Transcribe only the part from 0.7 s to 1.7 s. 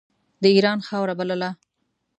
خاوره بلله.